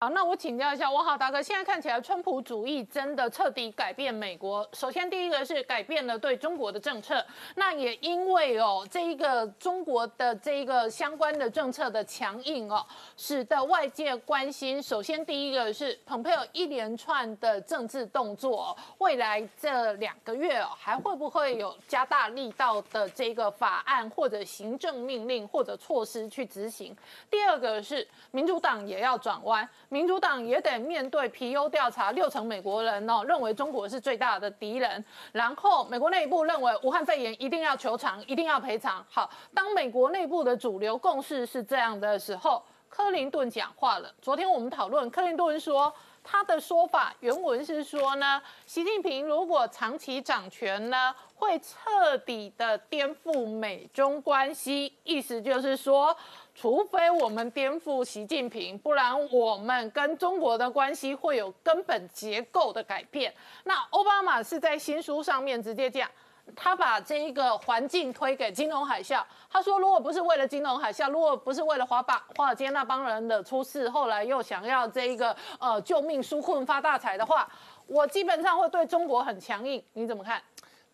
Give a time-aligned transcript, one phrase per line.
[0.00, 4.64] 好，那我请教一下汪浩大哥，现在看起来川普主义真的彻底改变美国。
[4.72, 7.20] 首先，第一个是改变了对中国的政策，
[7.56, 14.80] 那也因为哦这一个中国的这一个相关的政策的强硬哦，使得外界关心。
[14.80, 26.96] 首先，第一个是蓬佩奥一连串的政治动作，未来这两个月哦还会不会有加大力道的这个法案或者行政命令或者措施去执行？
[27.28, 29.68] 第二个是民主党也要转弯。
[29.90, 35.02] 民主党也得面对皮尤调查，六成美国人哦认为中国是最大的敌人，
[35.32, 39.02] 然后美国内部认为武汉肺炎一定要求偿，一定要赔偿。
[39.08, 44.12] 好，当美国内部的主流共识是这样的时候，克林顿讲话了。
[44.20, 45.90] 昨天我们讨论，克林顿说
[46.22, 56.14] 他的说法原文是说呢，习近平如果长期掌权呢，会彻底的颠覆美中关系，意思就是说。
[56.60, 63.32] 除非我们颠覆习近平，不然我们跟中国的关系会有根本结构的改变。
[63.62, 66.10] 那奥巴马是在新书上面直接讲，
[66.56, 69.22] 他把这一个环境推给金融海啸。
[69.48, 77.48] 他说，如果不是为了金融海啸，如果不是为了华巴华尔街那帮人的出事，后来又想要这一个呃救命纾困发大财的话，
[77.86, 79.80] 我基本上会对中国很强硬。
[79.92, 80.42] 你怎么看？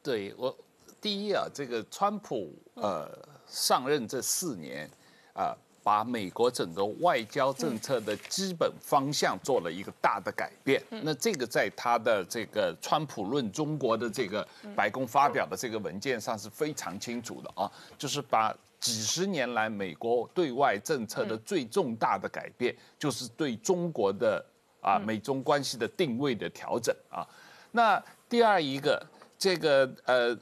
[0.03, 0.55] 对我
[1.01, 3.09] 第一啊，这个川普呃
[3.47, 4.87] 上任这四年。
[5.35, 10.83] 啊，把美国整个外交政策的基本方向做了一个大的改变。
[10.89, 24.43] 那这个在他的这个《川普论中国》的这个白宫发表的这个文件上是非常清楚的啊，就是把几十年来美国对外政策的最重大的改变，就是对中国的
[24.81, 27.27] 啊美中关系的定位的调整啊。
[27.73, 29.05] 那第二一个，
[29.39, 30.35] 这个呃。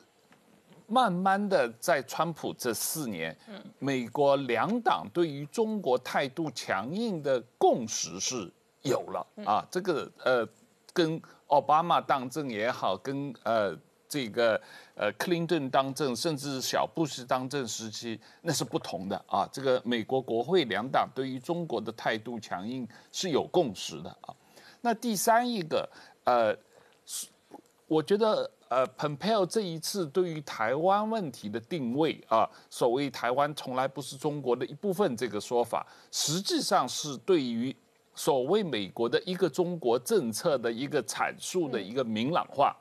[0.93, 3.35] 慢慢的，在川普这四年，
[3.79, 9.67] 美国两党对于中国态度强硬的共识是有了啊。
[9.71, 10.47] 这个呃，
[10.93, 13.75] 跟奥巴马当政也好，跟呃
[14.07, 14.61] 这个
[14.95, 19.49] 呃克林顿当政，甚至小布什当政时期，那是不同的啊。
[19.51, 24.35] 这个美国国会两党对于中国的态度强硬是有共识的啊。
[24.83, 25.89] 那第三一个
[26.25, 26.55] 呃，
[27.87, 28.51] 我觉得。
[28.73, 37.77] 呃，Pompeo 这一次对于台湾问题的定位啊，所谓台湾从来不是中国的一部分这个说法，实际上是对于
[38.15, 42.75] 所谓美国的一个中国政策的一个阐述的一个明朗化。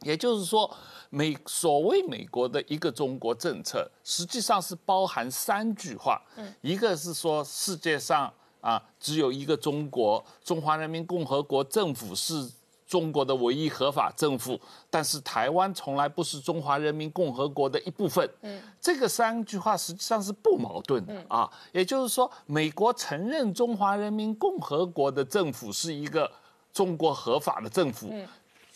[0.00, 0.74] 也就是说，
[1.10, 6.18] 美所谓美国的一个中国政策，实际上是包含三句话，
[6.62, 12.50] 一个是说世界上啊只有一个中国，中华人民共和国政府是。
[12.92, 14.60] 中国的唯一合法政府，
[14.90, 18.28] 但是台湾从来不是中华人民共和国的一部分。
[18.42, 21.50] 嗯，这个三句话实际上是不矛盾的啊。
[21.72, 26.30] 也就是说，美国承认中华人民共和国的政府是一个
[26.70, 28.12] 中国合法的政府，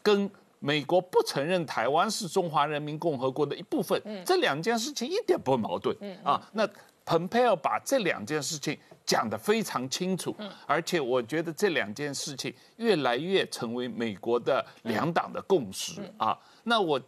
[0.02, 5.94] 跟美国不承认台湾是中华人民共和国的一部分，这两件事情一点不矛盾。
[6.00, 6.66] 嗯啊，那
[7.06, 8.78] 蓬佩奥把这两件事情。
[9.06, 10.34] 讲得非常清楚，
[10.66, 16.36] 而且我觉得这两件事情越来越成为美国的两党的共识啊。
[16.64, 17.00] 那我。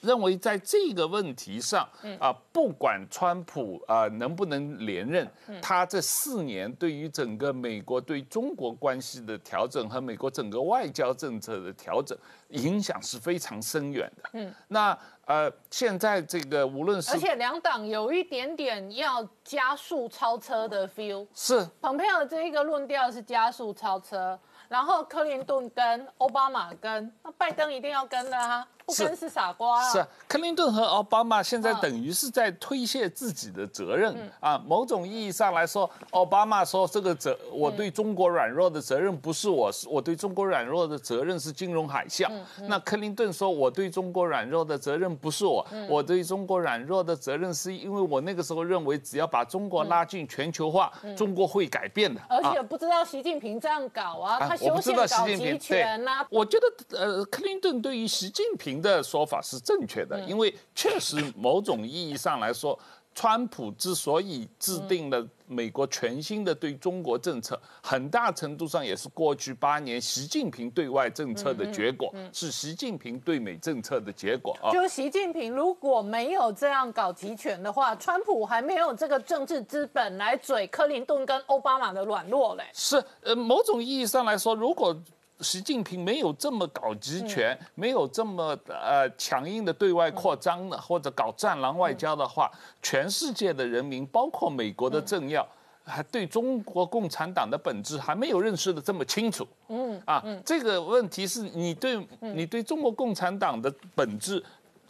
[0.00, 1.88] 认为在这个问题上，
[2.18, 5.28] 啊，不管川普啊能不能连任，
[5.60, 12.16] 他这四年对于整个美国对中国关系的调整和美国整个外交政策的调整，
[12.48, 14.30] 影响是非常深远的。
[14.34, 21.68] 嗯，那呃，现在这个无论是而且两党有一点点要加速超车的 feel，是。
[21.82, 24.38] 蓬佩奥的这一个论调是加速超车，
[24.68, 28.66] 然后克林顿跟奥巴马跟，那拜登一定要跟的啊。
[28.92, 29.82] 是傻瓜。
[29.90, 34.56] 是克林顿和奥巴马现在等于是在推卸自己的责任啊。
[34.66, 42.30] 某种意义上来说，奥巴马说这个责我对中国软弱的责任不是我，是我对中国软弱的责任是金融海啸。
[42.66, 52.20] 那克林顿说我对中国软弱的责任不是我，我对中国软弱的责任是因为我那个时候认为只要把中国拉进全球化，中国会改变的。
[52.28, 56.24] 而且不知道习近平这样搞啊，他修宪搞集权呐。
[56.30, 58.77] 我觉得呃，克林顿对于习近平。
[58.80, 62.78] 的说法是正确的，因为确实某种意义上来说，
[63.14, 74.70] 川普之所以制定了美国全新的对中国政策，很大程度上也是过去八年习近平对外政策的结果，是习近平对美政策的结果啊。
[74.70, 82.64] 就习近平如果没有这样搞集权的话，川普还没有这个政治资本来嘴克林顿跟奥巴马的软弱嘞。
[82.72, 84.96] 是，呃，某种意义上来说，如果。
[85.40, 92.50] 习近平没有这么搞集权，没有这么呃强硬的对外扩张的，或者搞战狼外交的话，
[92.82, 95.46] 全世界的人民，包括美国的政要，
[95.84, 99.46] 还对中国共产党的本质还没有认识的这么清楚。
[99.68, 100.00] 嗯。
[100.04, 104.42] 啊，这个问题是你对你对中国共产党的本质，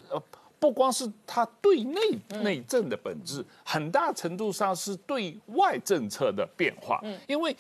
[0.08, 0.18] 呃，
[0.58, 2.00] 不光是他对内
[2.42, 6.98] 内政的本质，很大程度上是对外政策的变化。
[7.02, 7.54] 嗯，因为。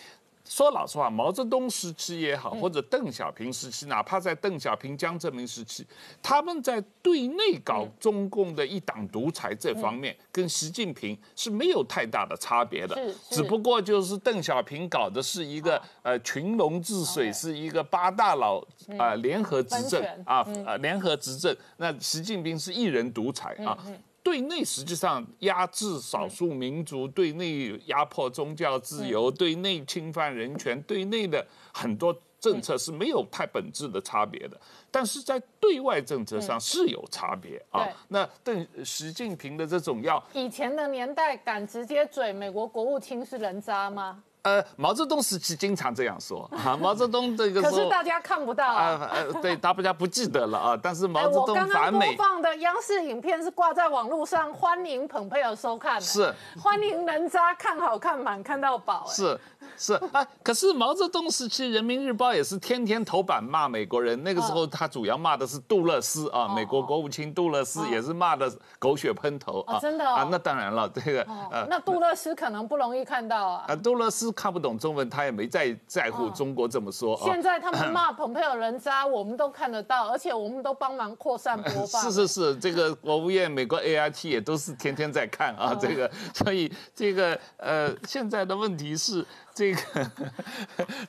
[0.48, 5.86] 说老实话，毛泽东时期也好，或者邓小平时期，哪怕在邓小平、江泽民时期，
[6.22, 12.98] 他们在对内搞中共的一党独裁这方面，跟习近平是没有太大的差别的。
[13.30, 18.64] 只不过就是邓小平搞的是一个呃群龙治水，是一个八大佬
[18.98, 21.54] 啊联合执政啊呃联合执政。
[21.76, 23.76] 那习近平是一人独裁啊。
[24.22, 37.86] 对内实际上压制少数民族，对内压迫宗教自由，对内侵犯人权，对内的很多政策是没有太本质的差别的，但是在对外政策上是有差别啊。
[38.08, 44.22] 那邓习近平的这种要以前的年代敢直接嘴美国国务卿是人渣吗？
[44.42, 46.76] 呃，毛泽东时期经常这样说 啊。
[46.80, 49.10] 毛泽东这个可是大家看不到啊。
[49.12, 50.78] 呃，对，大家不记得了啊。
[50.80, 52.14] 但是毛泽东反美。
[52.14, 56.00] 播放的央视影片是挂在网络上，欢迎捧佩尔收看。
[56.00, 56.32] 是。
[56.62, 59.04] 欢迎人渣看好看满看到饱。
[59.08, 59.38] 是
[59.76, 64.22] 是啊，可是毛泽东时期，《人民日报》也是天天头版骂美国人。
[64.22, 68.48] 那个时候他主要骂的是杜勒斯啊，美国国务卿杜勒斯也是骂的
[68.78, 69.80] 狗血喷头啊。
[69.80, 70.28] 真的啊？
[70.30, 73.64] 那当然了，这个呃，那杜勒斯可能不容易看到啊。
[73.66, 74.28] 啊，杜勒斯。
[74.38, 77.18] 看不懂中文，他也没在在乎中国怎么说。
[77.24, 82.02] 现在他们骂 蓬佩奥人渣，我们都看得到，而且我们都帮忙扩散播放。
[82.04, 89.24] 是是是，这个国务院、美国 A I T 也都是天天在看啊，这个，所以这个呃，现在的问题是。
[89.58, 90.10] 这个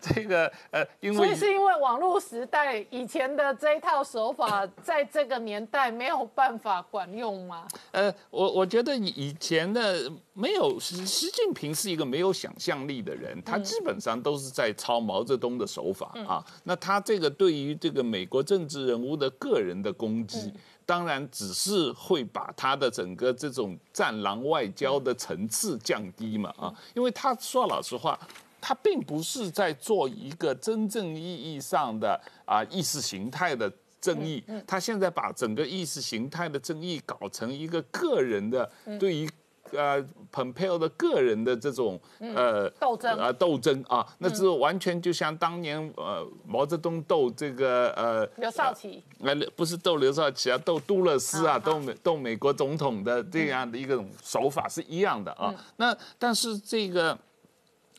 [0.02, 7.68] 这个呃，因为所以是因为网络时代以前的这一套手法，在这个年代没有办法管用吗？
[7.92, 16.44] 呃，我我觉得以前的没有习习近平是一个没有想象力的人，他基本上都是在抄毛泽东的手法啊。
[16.64, 20.52] 那他这个对于这个美国政治人物的个人的攻击。
[20.90, 28.20] 当然，只是会把他的整个这种战狼外交的层次降低嘛啊，因为他说老实话，
[28.60, 33.72] 他并不是在做一个真正意义上的啊意识形态的
[34.02, 38.68] 争议，他现在把整个意识形态的争议搞成一个个人的
[39.00, 39.30] 对于。
[39.72, 43.18] 呃，蓬佩奥的个人的这种呃斗争。
[43.18, 55.54] 啊斗争啊，那是完全就像当年呃毛泽东斗这个呃刘少奇，呃不是斗刘少奇啊，斗杜勒斯啊，斗美斗美国总统的这样的一个手法是一样的啊。
[55.78, 57.18] 那但是这个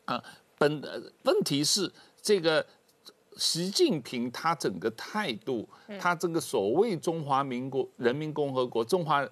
[0.04, 0.22] 啊
[0.58, 0.82] 本
[1.24, 1.90] 问题是
[2.20, 2.64] 这个
[3.36, 5.68] 习近平他整个态度，
[5.98, 9.26] 他这个所谓中华民国人民共和国中华。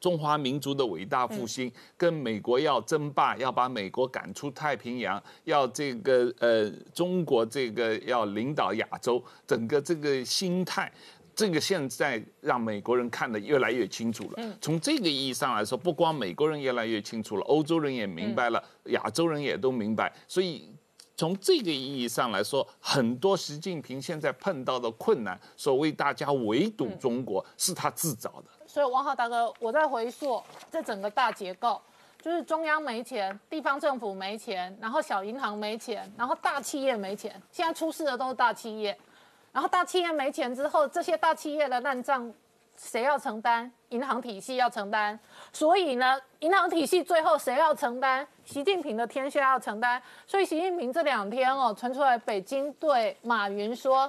[0.00, 10.90] 中华民族的伟大复兴，跟美国要争霸，要把美国赶出太平洋，要这个呃中国这个要领导亚洲，整个这个心态，
[11.36, 14.56] 这个现在让美国人看得越来越清楚了。
[14.60, 20.10] 从这个意义上来说，不光美国人越来越清楚了，欧洲人也明白了，亚洲人也都明白。
[20.26, 20.66] 所以
[21.14, 28.44] 从这个意义上来说，很多习近平现在碰到的困难，所谓大家围堵中国，是他自找的。
[28.70, 30.40] 所以王浩大哥，我在回溯
[30.70, 31.82] 这整个大结构，
[32.22, 37.34] 就是中央没钱，地方政府没钱，然后小银行没钱，然后大企业没钱。
[37.50, 38.96] 现在出事的都是大企业，
[39.50, 42.32] 然后大企业没钱之后，这些大企业的烂账
[42.76, 43.68] 谁要承担？
[43.88, 45.18] 银行体系要承担。
[45.52, 48.24] 所以呢，银行体系最后谁要承担？
[48.44, 50.00] 习近平的天下要承担。
[50.28, 54.08] 所以习近平这两天哦，传出来北京对马云说。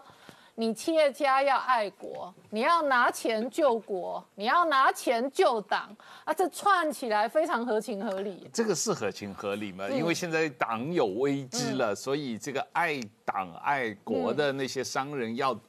[0.62, 5.90] 你企业家要爱国，你要拿钱救国，你要拿钱救党
[6.24, 6.32] 啊！
[6.32, 8.48] 这串起来非常合情合理。
[8.54, 9.90] 这个是合情合理嘛？
[9.90, 15.60] 因为现在党有危机了，所以这个爱党爱国的那些商人要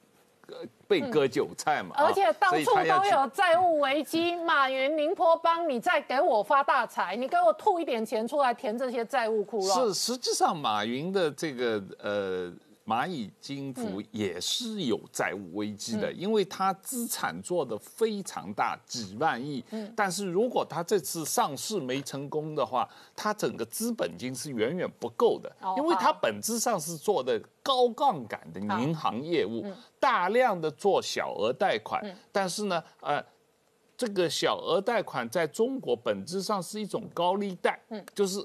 [0.86, 1.94] 被割韭菜嘛。
[1.96, 9.88] 而且到处都有债务危机，马云、宁波帮你再给我发大财，你给我吐一点钱出来填这些债务窟窿。
[9.88, 12.52] 是，实际上马云的这个呃。
[12.92, 19.64] 蚂蚁金服也是有债务危机的，因为它资产做的非常大，几万亿。
[19.96, 29.64] 但是如果它这次上市没成功的话，它整个资本金是远远不够的，因为它本质上是做的高杠杆的银行业务，
[29.98, 32.04] 大量的做小额贷款。
[32.30, 33.24] 但是呢，呃，
[33.96, 37.80] 这个小额贷款在中国本质上是一种高利贷，
[38.14, 38.44] 就是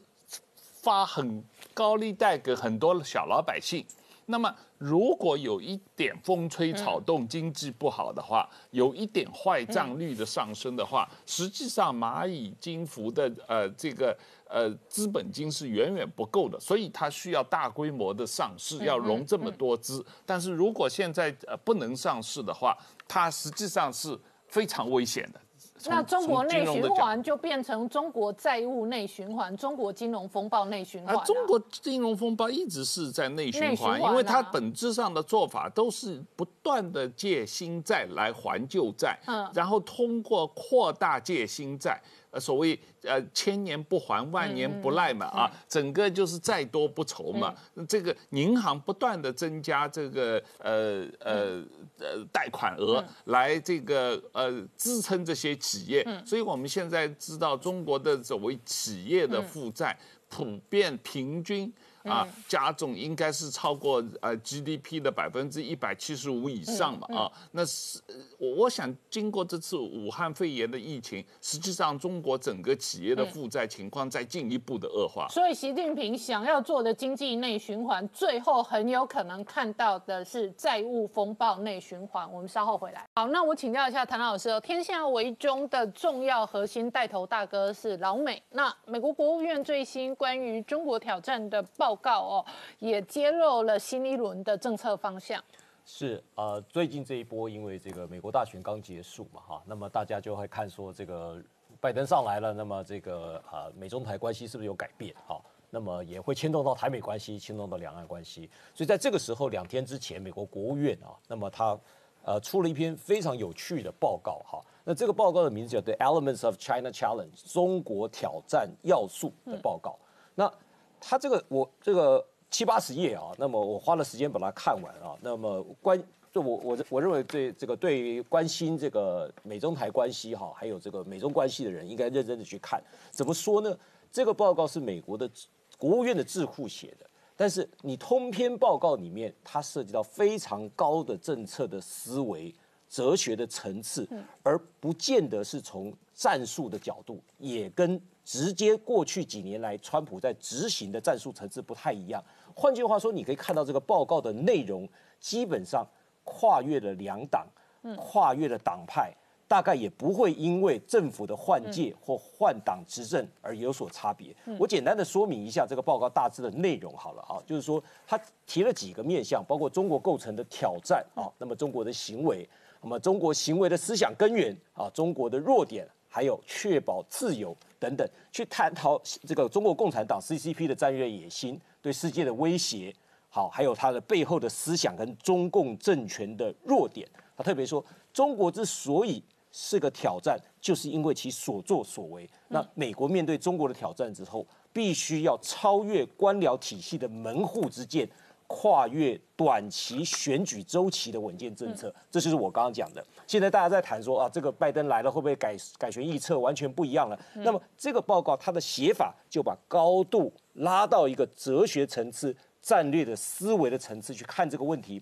[0.55, 3.85] 发很高利贷给很多小老百姓。
[4.29, 14.17] 那么如果有一点风吹草动，经济不好的话，有一点坏账率的上升的话，实际上蚂蚁金服的呃这个
[14.49, 20.05] 呃资本金是远远不够的，所以它需要大规模的上市，要融这么多资。
[20.25, 24.19] 但是如果现在呃不能上市的话，它实际上是
[24.49, 25.39] 非常危险的。
[25.85, 31.15] 那中国内循环就变成中国债务内循环，中国金融风暴内循环。
[31.15, 42.01] 啊，中国金融风暴一直是在内循环，因为它本质上的做法都是不断的借新债来还旧债，嗯，然后通过扩大借新债。
[42.39, 47.53] 所谓呃千年不还万年不赖嘛啊，整个就是债多不愁嘛。
[47.87, 51.63] 这个银行不断的增加这个呃呃
[51.99, 59.97] 呃贷款额来这个呃支撑这些企业，所以我们现在知道中国的所谓企业的负债
[60.29, 61.73] 普遍平均。
[62.07, 67.99] 啊，加总应该是超过呃 GDP 的百分之一百七十五以上嘛啊，那是
[68.37, 75.27] 我我想经过这次武汉肺炎的疫情，实际上中国整个企业的负债情况在进一步的恶化。
[75.29, 82.31] 所以习近平想要做的经济内循环，最后很有可能看到的是债务风暴内循环。
[82.31, 83.05] 我们稍后回来。
[83.15, 91.96] 好，那我请教一下谭老师哦，天下为中的重要核心带头大哥是老美，那美国国务院最新关于中国挑战的报。
[91.97, 92.45] 告哦，
[92.79, 95.43] 也揭露了新一轮的政策方向。
[95.89, 101.41] 是呃，最近这一波，因为这个美国大选刚结束嘛，哈，那么大家就会看说这个
[101.79, 105.15] 拜登上来了，那么这个啊美中台关系是不是有改变？
[105.25, 105.39] 哈，
[105.69, 108.49] 那么也会牵动到台美关系，牵动到两岸关系。
[108.73, 111.79] 所以在这个时候，两天之前，美国国务院啊，那么他
[112.23, 119.97] 呃出了一篇非常有趣的报告，哈，那这个报告的名字叫《The Elements of China Challenge》中国挑战要素的报告。
[120.35, 120.51] 那
[120.99, 125.15] 他这个我这个七八十页啊，那么我花了时间把它看完啊。
[125.21, 126.01] 那么关
[126.31, 132.81] 就我我我认为对这个对于关心这个美中台关系哈，还有这个美中关系的人，应该认真的去看。
[133.11, 133.77] 怎么说呢？
[134.11, 135.29] 这个报告是美国的
[135.77, 142.53] 国务院的智库写的，但是你通篇报告里面，它涉及到非常高的政策的思维、
[142.89, 144.07] 哲学的层次，
[144.43, 148.01] 而不见得是从战术的角度，也跟。
[148.27, 152.21] 直接过去几年来，川普在执行的战术层次不太一样。
[152.53, 154.85] 换句话说，你可以看到这个报告的内容
[155.17, 155.87] 基本上
[156.25, 157.47] 跨越了两党，
[157.95, 159.15] 跨越了党派，
[159.47, 164.35] 大概也不会因为政府的换届或换党执政而有所差别。
[164.59, 172.45] 我简单的说明一下这个报告大致的内容好了啊，就是说他提了几个面向，包括中国构成的挑战啊，那么中国的行为，
[172.81, 175.87] 那么中国行为的思想根源啊，中国的弱点。
[176.07, 182.93] 还有确保自由等等，去探讨这个中国共产党 CCP 的战略野心对世界的威胁，
[183.29, 187.07] 好，还有它的背后的思想跟中共政权的弱点。
[187.35, 192.27] 他特别说，中国之所以是个挑战，就是因为其所作所为。
[192.47, 198.09] 那美国面对中国的挑战之后，必须要超越官僚体系的门户之见。
[198.47, 203.05] 跨越短期选举周期的稳健政策，这就是我刚刚讲的。
[203.27, 207.19] 现在大家在谈说啊，这个拜登来了会不会改改选预测完全不一样了？
[207.35, 215.01] 那么这个报告它的写法就把高度拉到一个哲学层次、战略的思维的层次去看这个问题。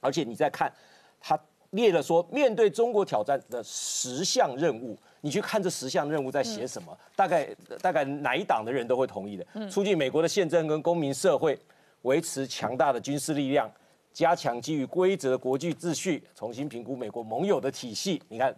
[0.00, 0.72] 而且你再看，
[1.20, 1.36] 他
[1.70, 6.96] 列了说面对中国挑战的十项任务，你去看这十项任务在写什么？
[7.16, 7.48] 大概
[7.82, 11.58] 大概哪一党的人都会同意的，促进美国的宪政跟公民社会。
[12.06, 13.68] 维持强大的军事力量，
[14.12, 18.22] 加强基于规则国际秩序，重新评估美国盟友的体系。
[18.28, 18.54] 你看，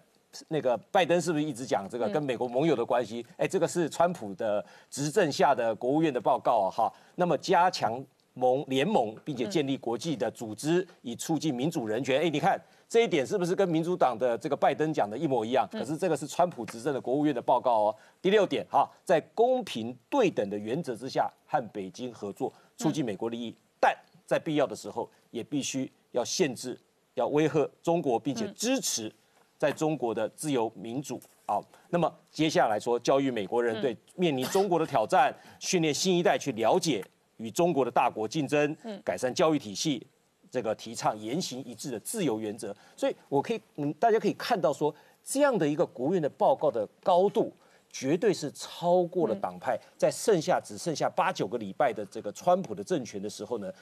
[0.48, 3.24] 那个拜登是不是一直讲这个跟美国盟友的关系？
[3.38, 6.92] 哎，这个是川普的执政下的国务院的报告啊，哈。
[7.16, 12.20] 那么加强盟联盟，并且建立国际的组织，以促进民主人权。
[12.20, 15.68] 哎，你看这一点是不是跟民主党的这个拜登讲的一模一样？
[15.71, 17.97] 可是这个是川普执政的国务院的报告哦。
[18.23, 22.52] 第六点，哈，在公平对等的原则之下，和北京合作。
[22.78, 23.92] 促进美国利益，但
[24.25, 26.78] 在必要的时候也必须要限制、
[27.14, 29.12] 要威吓中国，并且支持
[29.59, 31.21] 在中国的自由民主。
[31.45, 37.04] 好，那么接下来说，教育美国人对面临中国的挑战，训练新一代去了解
[37.38, 40.07] 与中国的大国竞争，改善教育体系，
[40.50, 42.74] 这个提倡言行一致的自由原则。
[42.96, 47.52] 所以，我可以，嗯，大家可以看到说，这样的一个国务院的报告的高度。
[47.90, 53.72] 绝对是超过了党派，在剩下只剩下八九个礼拜的这个川普的政权的时候呢，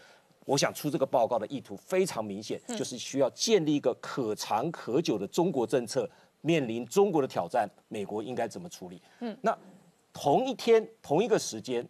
[0.45, 6.09] 我想出这个报告的意图非常明显，就是需要建立一个可长可久的中国政策。
[6.41, 9.03] 面临中国的挑战，美国应该怎么处理？
[9.19, 9.59] 嗯，那
[10.13, 11.85] 同一天同一个时间，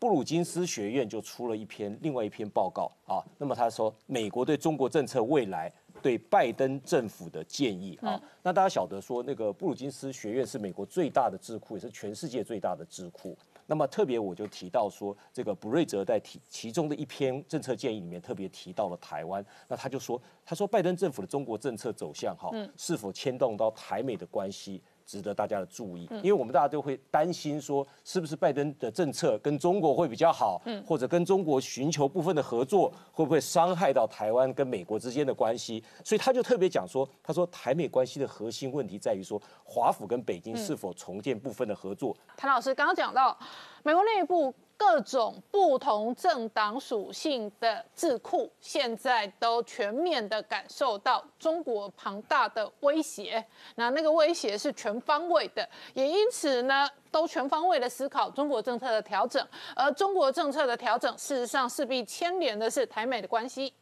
[0.00, 13.36] 布鲁金斯学院就出了一篇另外一篇报告啊，那么他说美国对中国政策未来对拜登政府的建议啊，那大家晓得说那个布鲁金斯学院是美国最大的智库，也是全世界最大的智库。
[13.66, 24.82] 那么特别我就提到说，这个布瑞泽在提其中的一篇政策建议里面特别提到了台湾，那他就说，他说拜登政府的中国政策走向哈，是否牵动到台美的关系？
[25.10, 35.82] 值得大家的注意，因为我们大家都会担心说，是不是拜登的政策跟中国会比较好，或者跟中国寻求部分的合作，会不会伤害到台湾跟美国之间的关系？
[36.04, 42.16] 所以他就特别讲说，他说台美关系的核心问题在于说，华府跟北京是否重建部分的合作。
[42.36, 43.36] 谭老师刚刚讲到，
[43.82, 44.54] 美国内部。
[44.80, 53.44] 各种不同政党属性的智库，现在都全面的感受到中国庞大的威胁。
[53.74, 59.46] 那那个威胁是全方位的，也因此呢，都全方位的思考中国政策的调整。
[59.76, 63.74] 而中国政策的调整，事实上势必牵连的是台美的关系。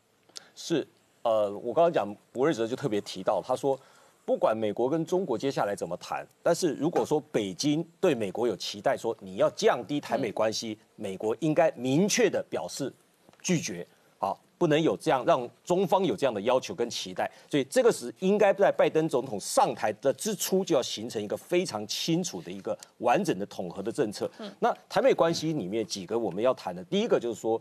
[0.57, 0.85] 是，
[1.23, 3.79] 呃，我刚刚讲博瑞泽就特别提到，他说。
[4.29, 12.93] 不管美国跟中国接下来怎么谈，但是如果说北京对美国有期待，说你要降低台美关系，美国应该明确的表示
[13.41, 13.87] 拒绝，
[14.19, 17.31] 好，不能有这样让中方有这样的要求跟期待。
[17.51, 24.31] 所以这个是应该在拜登总统上台的之初就要形成一个非常清楚的一个完整的统合的政策。
[24.59, 27.59] 那台美关系里面几个我们要谈的，第一个就是说。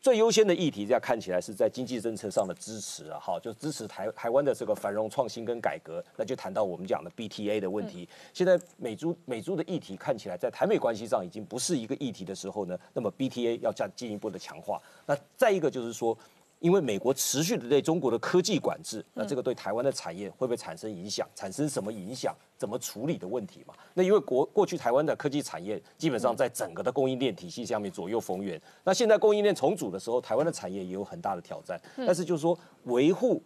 [0.00, 8.08] 最优先的议题，这样看起来是在经济政策上的支持啊，好，就支持台台湾的这个繁荣创新跟改革，那就谈到我们讲的 BTA 的问题。
[8.32, 14.80] 现在美珠美珠的议题看起来在台美关系上已经不是一个议题的时候呢，那么 BTA 要再进一步的强化。
[15.06, 16.16] 那再一个就是说。
[16.60, 21.26] 因为美国持续的对中国的科技管制，那这个对台湾的产业会不会产生影响？
[21.34, 22.34] 产生什么影响？
[22.58, 23.72] 怎么处理的问题嘛？
[23.94, 31.80] 那因为国过去台湾的科技产业基本上在整个的供应链体系下面左右逢源，那现在供应链重组的时候，台湾的产业也有很大的挑战。
[31.96, 33.42] 但是就是说，维护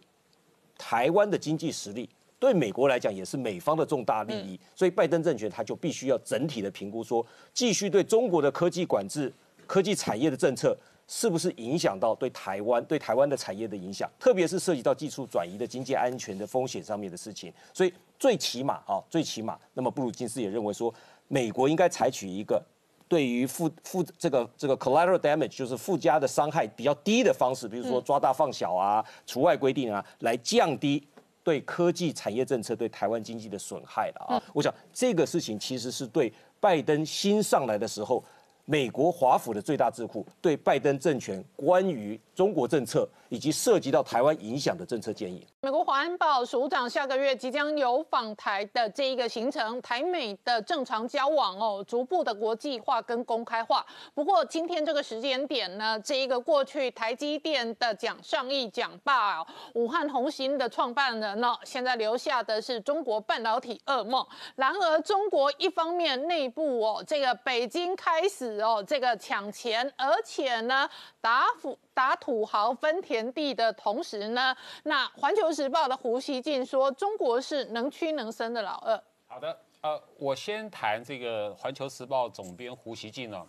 [0.77, 9.31] 台湾的经济实力，对美国来讲也是美方的重大利益，所以拜登政权他就必须要整体的评估，说继续对中国的科技管制、
[9.65, 10.77] 科技产业的政策。
[11.07, 14.09] 是不是影响到对台湾、对台湾的产业的影响？
[14.19, 17.53] 特别是涉及到技术转移的经济安全的风险上面的事情。
[17.73, 20.91] 所以最起码啊，最起码，那么布鲁金斯也认为说，
[21.27, 22.59] 美国应该采取一个
[23.07, 31.07] 对于附附这个这个 collateral damage，就是附加的伤害比较低的方式，比如说抓大放小啊、除外规定啊，来降低
[31.43, 34.41] 对科技产业政策对台湾经济的损害的啊。
[34.53, 38.23] 我想这个事情其实是对拜登新上来的时候。
[38.65, 45.47] 美国华府的最大智库对拜登政权关于中国政策以及涉及到台湾影响的政策建议。
[45.61, 53.85] 美国华安报署长下个月即将有访台的这一个行程，台美的正常交往哦，逐步的国际化跟公开化。
[54.13, 59.41] 不过今天这个时间点呢，这一个过去台积电的蒋尚义讲罢，
[59.73, 64.25] 武汉红星的创办人呢，现在留下的是中国半导体噩梦。
[64.57, 68.59] 然而中国一方面内部哦，这个北京开始。
[68.65, 70.89] 哦，这个抢钱，而且呢，
[71.21, 79.01] 打土打土豪分田地的同时呢，那环球时报的胡锡进说，中国是能屈能伸的老二。
[79.25, 83.41] 好的，呃，我先谈这个环球时报总编胡锡进呢，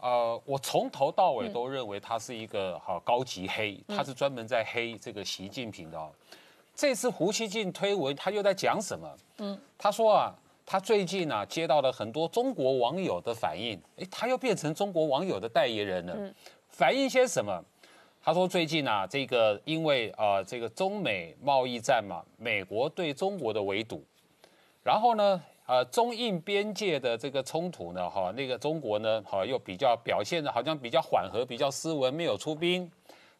[0.00, 5.98] 呃，我从头到尾都认为他是一个好高级黑，他是专门在黑这个习近平的。
[6.74, 9.16] 这次胡锡进推文，他又在讲什么？
[9.38, 10.34] 嗯，他说啊。
[10.68, 16.34] 他最近呢接到了很多中国网友的反应，诶，他又变成中国网友的代言人了。
[16.70, 17.62] 反映些什么？
[18.26, 24.02] 他说最近啊，这个因为啊这个中美贸易战嘛，美国对中国的围堵，
[24.82, 32.90] 然后呢，呃中印边界的这个冲突呢，哈，那个中国呢，哈又比较表现的好像比较缓和，比较斯文，没有出兵。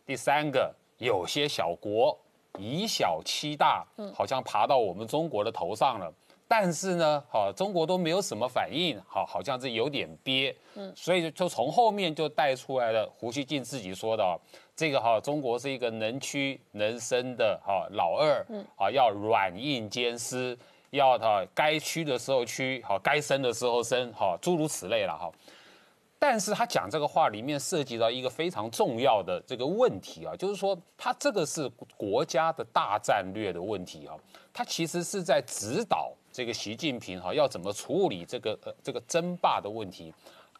[0.06, 2.16] 第三个，有些小国
[2.56, 6.14] 以小欺大，好像爬到我们中国的头上了。
[6.48, 14.40] 但是呢，好，中国都没有什么反应，好，好像是有点憋，嗯，所以就从后面就带出来了胡锡进自己说的，
[14.76, 20.56] 这个哈，中国是一个能屈能伸的哈老二，嗯，啊，要软硬兼施，
[20.90, 25.28] 要他该屈的时候屈，好，该伸的时候伸，好，诸如此类了哈。
[26.16, 34.14] 但是他讲这个话里面涉及到一个非常重要的这个问题啊，就是说他这个是国家的大战略的问题啊，
[34.52, 36.12] 他其实是在指导。
[36.36, 40.12] 这个习近平哈要怎么处理这个呃这个争霸的问题？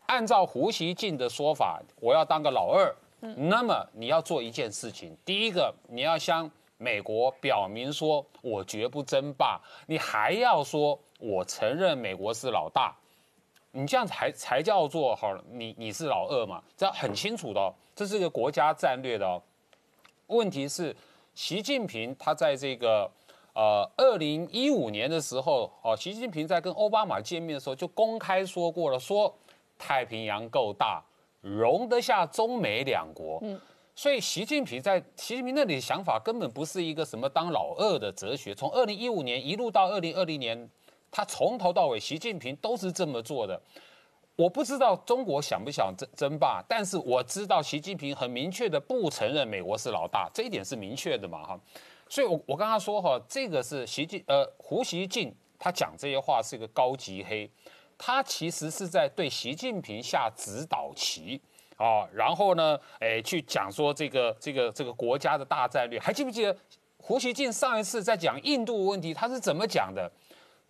[0.06, 2.90] 按照胡锡进的说法，我要当个老二，
[3.36, 12.96] 那么你要做一件事情，第一个你要向美国表明说我绝不争霸，你还要说我承认美国是老大，
[13.72, 16.62] 你这样才才叫做好，你你是老二嘛？
[16.74, 19.42] 这很清楚的，这是一个国家战略的。
[20.28, 20.96] 问题是，
[21.34, 23.10] 习近平他在这个
[23.56, 29.34] 呃二零一五年的时候，哦，习近平在跟奥巴马见面的时候就公开说过了，说
[29.78, 31.02] 太平洋够大，
[31.40, 33.38] 容得下中美两国。
[33.40, 33.58] 嗯，
[33.94, 40.68] 所以习近平在习近平那里的想法根本不是一个什么当老二的哲学，从二零一五年一路到二零二零年，
[41.10, 43.58] 他从头到尾，习近平都是这么做的。
[44.36, 51.60] 我不知道中国想不想争争霸，但是我知道习近平很明确的不承认美国是老大，这一点是明确的嘛哈。
[52.08, 57.50] 所以，我我刚刚说哈，这个是习近呃胡锡进他讲这些话是一个高级黑，
[57.98, 61.40] 他其实是在对习近平下指导棋
[61.76, 66.56] 啊，然后呢，哎去讲说这个这个这个国家的大战略，还记不记得
[66.98, 70.10] 胡锡进上一次在讲印度问题，他是怎么讲的？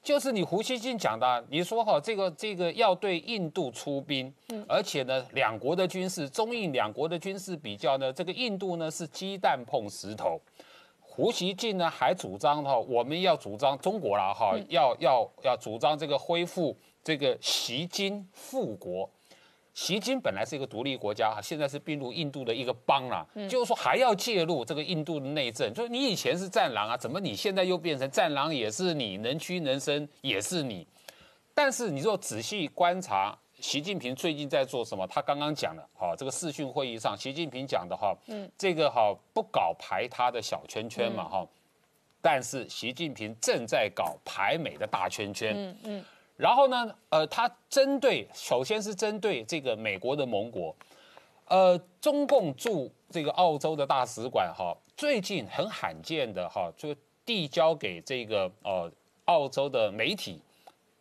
[0.03, 4.33] 就是你胡锡进讲的，你说哈，这个这个要对印度出兵，
[4.68, 10.40] 而且呢，两国的军事，中印两国的军事比较呢，这个印度呢是鸡蛋碰石头。
[11.17, 19.11] 胡锡进呢还主张哈，我们要主张中国了哈，要要要主张这个恢复这个锡金复国。
[19.73, 25.73] 锡金本来是一个独立国家哈，现在是并入印度的一个邦了，就是说还要介入这个印度的内政。
[25.73, 30.87] 就是你以前是战狼啊，怎么你现在又变成战狼也是你，能屈能伸也是你。
[31.55, 41.47] 但是你若仔细观察习近平最近在做什么，他刚刚讲了，哈，这个视讯会议上，习近平讲的哈，嗯，这个哈不搞排他的小圈圈嘛哈，
[42.21, 46.05] 但是习近平正在搞排美的大圈圈，嗯嗯。
[46.37, 50.77] 然后呢，呃，他针对首先是针对这个美国的盟国，
[51.47, 58.92] 呃，中共驻这个澳洲的大使馆哈，最近很罕见的哈，就递交给这个呃
[59.25, 60.42] 澳洲的媒体，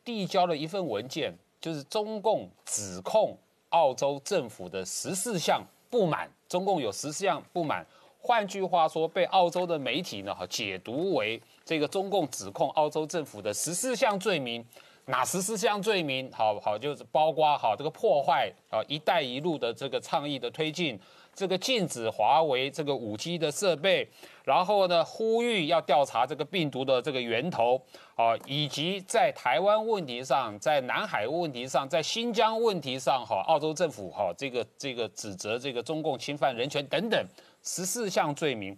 [0.05, 3.35] 递交了一份文件，就是中共指控
[3.69, 7.83] 澳洲政府的十四项不满，中共有十四项不满，
[8.19, 14.63] 换句话说，被澳洲的媒体呢解读为这个中共指控澳洲政府的十四项罪名。
[15.07, 16.31] 哪十四项罪名？
[16.31, 20.99] 好好就是包括好这个破坏啊“一带一路”的这个倡议的推进，
[21.33, 24.07] 这个禁止华为这个五 G 的设备，
[24.43, 27.79] 然后呢呼吁要调查这个病毒的这个源头
[28.15, 37.23] 啊，以及在台湾问题上、在南海问题上、在新疆问题上，哈，澳洲政府哈这个这个指责这个中共侵犯人权等等
[37.61, 38.75] 十四项罪名。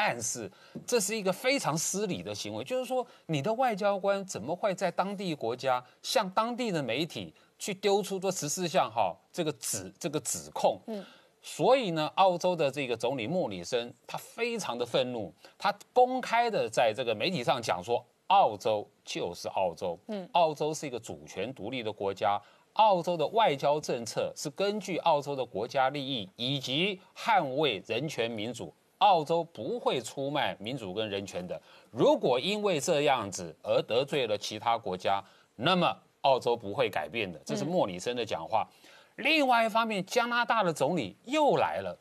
[0.00, 0.48] 但是
[0.86, 10.80] 这是一个非常失礼的行为，就是说，你的外交官怎么会在当地国家向当地的媒体去丢出这十四项哈这个指这个指控？
[10.86, 11.04] 嗯，
[11.42, 22.40] 所以呢，澳洲的这个总理莫里森他非常的愤怒，他公开的在这个媒体上讲说，澳洲就是澳洲，嗯，澳洲是一个主权独立的国家，
[22.74, 28.72] 澳洲的外交政策是根据澳洲的国家利益以及捍卫人权民主。
[28.98, 31.60] 澳洲不会出卖民主跟人权的。
[31.90, 35.22] 如果因为这样子而得罪了其他国家，
[35.56, 37.40] 那么澳洲不会改变的。
[37.44, 38.66] 这是莫里森的讲话。
[39.16, 41.96] 另外一方面，加拿大的总理又来了，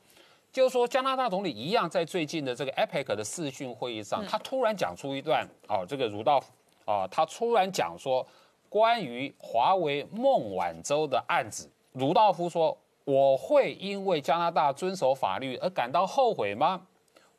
[0.52, 6.52] 就是说加拿大总理一样，在最近的这个 APEC 的视讯会议上，他突然讲出一段，哦，这个儒道夫
[6.86, 8.26] 啊，他突然讲说，
[8.70, 12.78] 关于华为孟晚舟的案子，儒道夫说。
[13.08, 16.86] 我会因为加拿大遵守法律而感到后悔吗？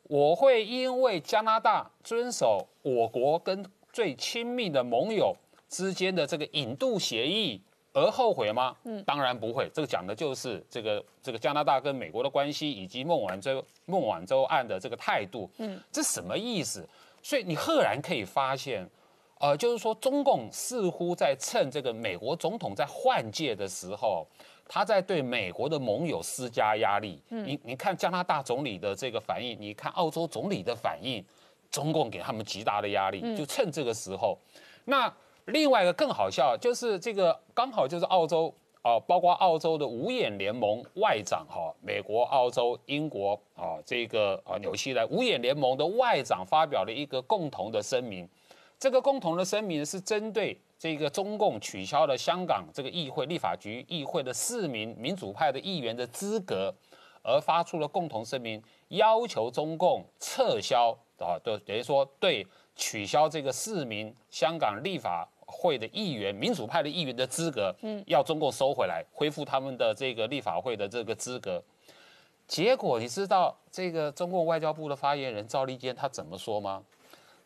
[0.01, 5.31] 我会因为加拿大遵守我国跟最亲密的盟友
[5.67, 7.61] 之间的这个引渡协议
[7.93, 8.75] 而后悔吗？
[8.85, 9.69] 嗯，当然不会。
[9.71, 15.47] 这个讲的就是这个这个加拿大跟美国的关系以及孟晚舟孟晚舟案的这个态度。
[15.57, 16.83] 嗯，这什么意思？
[17.21, 18.89] 所以你赫然可以发现，
[19.39, 24.25] 呃，就是说中共似乎在趁这个美国总统在换届的时候。
[24.71, 27.19] 他在对美国的盟友施加压力。
[27.27, 31.25] 你你看加拿大总理的这个反应，你看澳洲总理的反应，
[31.71, 34.37] 中共给他们极大的压力，就趁这个时候。
[34.85, 35.11] 那
[35.45, 38.53] 另外一个更好笑，就是这个刚好就是澳洲
[38.83, 48.29] 啊，包括澳洲的五眼联盟外长哈，美国、澳洲、英国啊，这个啊纽西兰五眼联盟的外长发表了一个共同的声明。
[48.77, 50.55] 这个共同的声明是针对。
[50.79, 56.73] 这个中共取消了香港这个议会立法局议会的四名民主派的议员的资格，
[57.21, 71.61] 而发出了共同声明，要求中共撤销啊，就等于说对取消这个四名香港立法会的议员民主派的议员的资格，嗯，要中共收回来，恢复他们的这个立法会的这个资格。
[72.47, 76.81] 结果你知道这个中共外交部的发言人赵立坚他怎么说吗？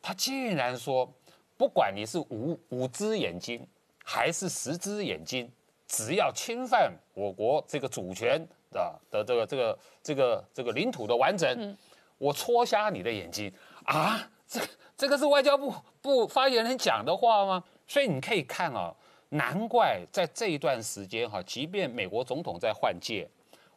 [0.03, 1.11] 他竟然说。
[1.57, 3.65] 不管你是五五只眼睛，
[4.03, 5.49] 还是十只眼睛，
[5.87, 11.77] 只要侵犯我国这个主权的的这个这个这个这个领土的完整，
[12.17, 13.53] 我戳瞎你的眼睛
[13.85, 14.29] 啊！
[14.47, 14.59] 这
[14.97, 17.63] 这个是外交部部发言人讲的话吗？
[17.87, 18.93] 所以你可以看啊，
[19.29, 23.27] 难怪在这一段时间哈，即便美国总统在换届，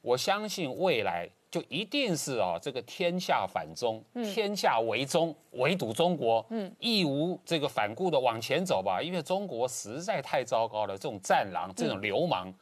[0.02, 1.28] 我相信未来。
[1.56, 12.52] 就一定是啊，这个天下反中，天下为中，围堵中国，嗯，义无这个反顾的往前走吧，因为中国实在太糟糕了，这种战狼，这种流氓，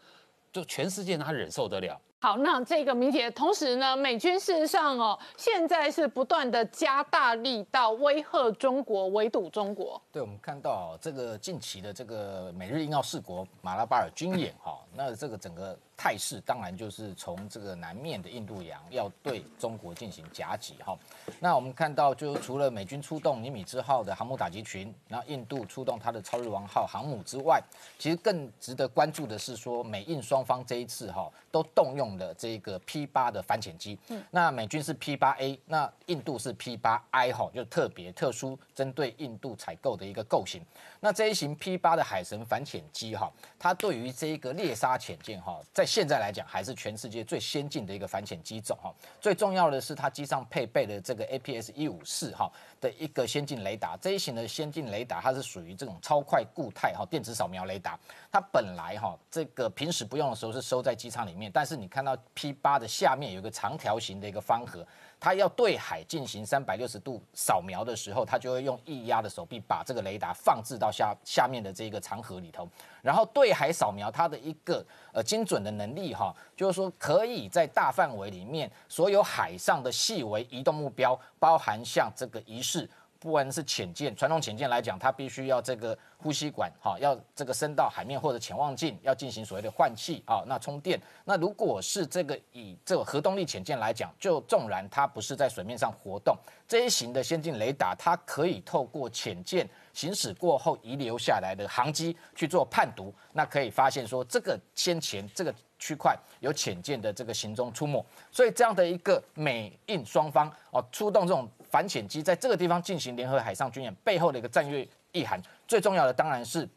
[0.52, 2.00] 就全世界哪忍受得了？
[2.20, 10.00] 好，那这个明姐，同时呢，美军事实上哦，现在是不断的加大力道威吓中国，围堵中国。
[10.12, 15.76] 对，我们看到这个近期的这个美日印澳四国马拉巴尔军演，哈，那这个整个。
[15.96, 20.96] 态势当然就是从这个南面的印度洋要对中国进行夹击哈。
[21.40, 27.62] 那我们看到，就除了美军出动尼米兹号的航母打击群，然后印度出动它的超日王号航母之外，
[27.98, 33.98] 其实更值得关注的是说，美印双方这一次哈都动用了这个 P 八的反潜机。
[34.08, 34.22] 嗯。
[34.30, 40.60] 那美军是 P 八 A，那印度是 P 八 I 哈，就特别特殊针对印度采购的一个构型。
[41.00, 48.92] 那这一型 P 八的海神反潜机哈，它对于这个猎杀潜舰哈，在现在来讲，还是全世界最先进的一个反潜机种哈。
[49.20, 53.96] 最重要的是，它机上配备的这个 APS 一五四哈的一个先进雷达。
[54.00, 57.98] 这一型的先进雷达，它是属于这种超快固态哈电子扫描雷达。
[58.30, 64.86] 它本来哈这个平时不用的时候是收在机舱里面，但是你看到 P 八的下面有一个长条形的一个方盒。
[65.18, 72.68] 它要对海进行三百六十度扫描的时候，它就会用液压的手臂把这个雷达放置到下下面的这个长河里头，
[73.02, 82.88] 然后对海扫描它的一个呃精准的能力哈，就是说可以在大范围里面所有海上的细微移动目标，包含像这个仪式。
[83.24, 91.00] 不管是潜舰，传统潜舰来讲，它必须要这个呼吸管哈，要这个升到海面或者潜望镜，要进行所谓的换气啊，那充电。
[91.24, 96.36] 那如果是这个以这个核动力潜舰来讲，就纵然它不是在水面上活动，
[96.68, 111.48] 这一型的先进雷达，它可以透过潜舰行驶过后遗留下来的航机去做判读，那可以发现说这个先前这个区块有潜舰的这个行踪出没，所以这样的一个美印双方哦出动这种。
[111.74, 116.68] 反潜机在这个地方进行联合海上军演，背后的一个战略意涵，最重要的当然是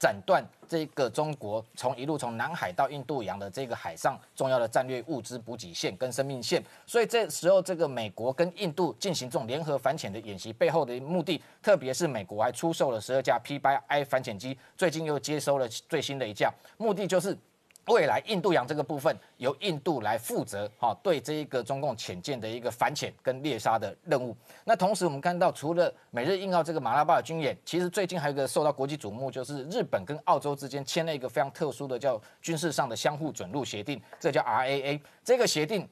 [0.00, 6.60] 斩断这个中国从一路从南海到印度洋的这个海上重要的战略物资补给线跟生命线。
[6.84, 17.38] 所以这时候，这个美国跟印度进行这种联合反潜的演习背后的目的，特别是美国还出售了十二架 P-8I 反潜机，最近又接收了最新的一架，目的就是。
[17.86, 24.36] 未来印度洋这个部分由印度来负责，哈，对这一个中共潜舰的一个反潜跟猎杀的任务。
[24.64, 35.00] 那同时我们看到，除了美日印澳这个马拉巴尔军演，其实最近还有一个受到国际瞩目，就是日本跟澳洲之间签了一个非常特殊的叫军事上的相互准入协定，这叫 RAA。
[35.24, 35.88] 这个协定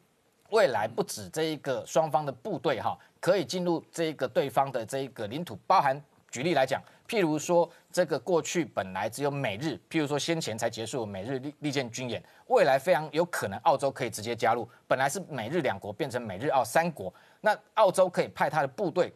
[0.50, 6.00] 未来不止这一个双方的部队哈，可以进入这个对方的这一个领土，包含。
[6.30, 14.68] 举例来讲，譬如说，这个过去本来只有美日，譬如说先前才结束美日利利剑军演，未来非常有可能澳洲可以直接加入。
[14.86, 19.12] 本来是美日两国变成美日澳三国，那澳洲可以派他的部队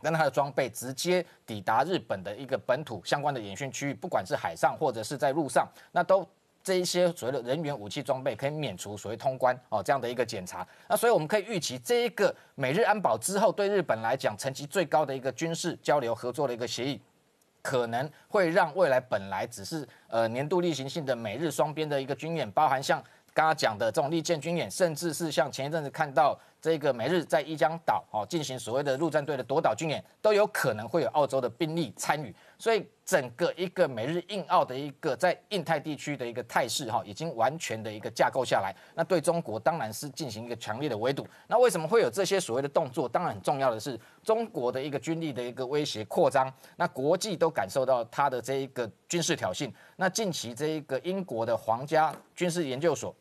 [0.00, 6.26] 跟他的装备直接抵达日本的一个本土相关的演训区域，不管是海上或者是在路上，那都。
[6.62, 16.98] 这一些所谓的人员、武器装备可以免除所谓通关哦这样的一个检查，那所以我们可以预期，这一个美日安保之后，对日本来讲层级最高的一个军事交流合作的一个协议，
[17.64, 26.38] 可能会让未来本来只是呃年度例行性的每日双边的一个军演，包含像刚刚讲的这种利剑军演，甚至是像前一阵子看到。
[26.64, 38.74] 这个美日在伊江岛哦进行所谓的陆战队的夺岛军演，都有可能会有澳洲的兵力参与，所以整个一个美日印澳的一个在印太地区的一个态势哈，已经完全的一个架构下来。
[38.94, 41.28] 那对中国当然是进行一个强烈的围堵。
[41.48, 43.06] 那为什么会有这些所谓的动作？
[43.06, 49.70] 当然很重要的是中国的一个军力的一个威胁扩张，那国际都感受到它的这一个军事挑衅。
[49.96, 53.14] 那近期这一个英国的皇家军事研究所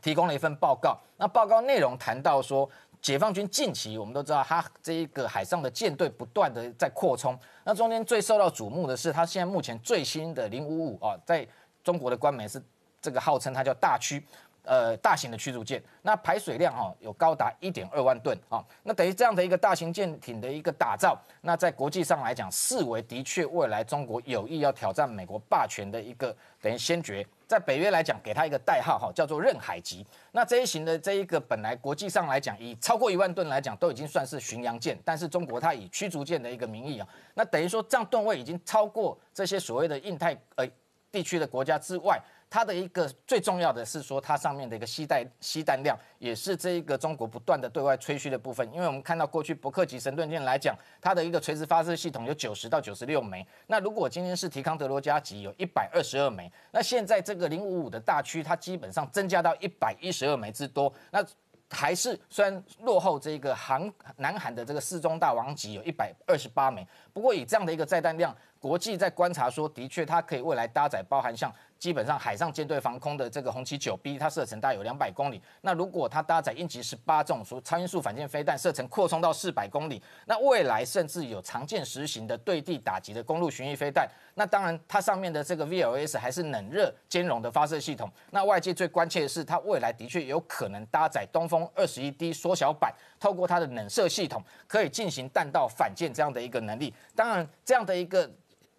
[0.00, 2.70] 提供了一份报告，那报告内容谈到说。
[3.04, 7.38] 解放军近期，我们都知道，他这一个海上的舰队不断的在扩充。
[7.62, 11.46] 那中间最受到瞩目的是，他现在目前最新的零五五啊，在
[11.82, 12.60] 中国的官媒是
[13.02, 14.24] 这个号称它叫大驱，
[14.62, 15.82] 呃，大型的驱逐舰。
[16.00, 18.64] 那排水量哈有高达一点二万吨啊。
[18.82, 27.22] 那等于这样的一个大型舰艇的一个打造，那在国际上来讲，视为的确未来中国有意要挑战美国霸权的一个等于先决。
[27.46, 30.04] 在北约来讲，给他一个代号哈，叫做任海级。
[30.32, 34.98] 那这一型的这一个本来国际上来讲，以超过一万吨来讲，都已经算是巡洋舰。
[35.04, 40.66] 但是中国它以驱逐舰的一个名义啊，那等于说这样吨位已经超过这些所谓的印太呃
[41.12, 42.20] 地区的国家之外。
[42.54, 48.64] 它的一个最重要的是说，它上面的一个吸带吸弹量，也是这一个中国不断的对外吹嘘的部分。
[48.72, 53.44] 因为我们看到过去伯克级神盾舰来讲，它的一个垂直发射系统有九十到九十六枚。
[53.66, 60.94] 那如果今天是提康德罗加级有一百二十二枚，那现在这个零五五的大区，它基本上增加到一百一十二枚之多。
[61.10, 61.26] 那
[61.70, 71.52] 还是虽然落后这个韩南韩的这个四中大王级有一百二十八枚，不过以这样的一个载弹量，国际在观察说，的确它可以未来搭载包含像。
[71.84, 75.38] 基本上海上舰队防空的这个红旗九 B，它射程大概有两百公里。
[75.60, 84.08] 那如果它搭载鹰击十八这种说超音速反舰飞弹，射程扩充到四百公里，那未来甚至有常见实行的对地打击的公路巡弋飞弹。
[84.34, 88.10] 那当然，它上面的这个 VLS 还是冷热兼容的发射系统。
[88.30, 96.94] 那外界最关切的是，它未来的确有可能搭载东风二十一 D 缩小版，透过它的冷射系统，可以进行弹道反舰这样的一个能力。
[97.14, 98.30] 当然，这样的一个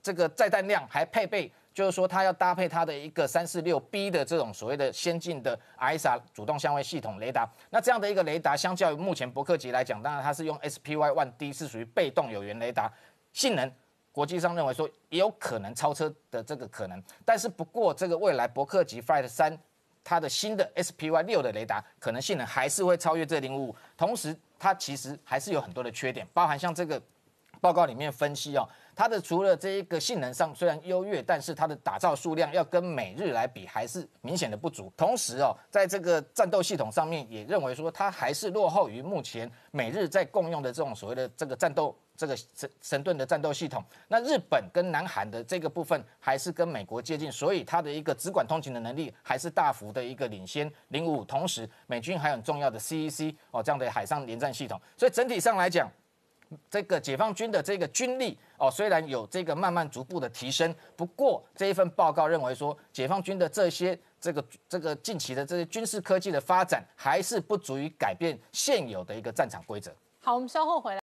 [0.02, 1.52] 这个载弹量还配备。
[1.76, 7.46] 就是说，它要搭配它的一个三四六 B 的这种所谓的先进的 ISA 主动相位系统雷达。
[7.70, 12.90] 那这样的一个雷达，相较于目前伯克级来讲，当然它是用 SPY One D 是属于被动有源雷达，
[13.34, 13.70] 性能
[14.14, 17.04] 国际上认为说也有可能超车的这个可能。
[17.26, 19.60] 但是不过，这个未来伯克级 Flight 三
[20.02, 23.76] 它的新的 SPY 六的雷达，可能性能还是会超越这零五五。
[23.98, 27.02] 同时，它其实还是有很多的缺点，包含像这个
[27.60, 28.66] 报告里面分析哦。
[28.96, 34.92] 它的除了这一个性能上虽然优越，但是它的打造数量要跟美日来比还是明显的不足。
[34.96, 43.84] 同时哦，在这个战斗系统上面也认为说它还是落后于目前美日在共用的这种所谓的这个战斗这个神神盾的战斗系统。
[44.08, 51.26] 那日本跟南韩的这个部分还是跟美国接近，所以它的一个直管通勤的能力还是大幅的一个领先零五五。
[51.26, 54.80] 同时，美军还有很重要的 CEC 哦这样的海上联战系统。
[54.96, 55.92] 所以整体上来讲。
[56.70, 69.92] 这个解放军的这个军力哦，虽然有这个慢慢逐步的提升，不过这一份报告认为说，解放军的这些这个这个近期的这些军事科技的发展，还是不足以改变现有的一个战场规则。
[70.22, 71.02] 好，我们稍后回来。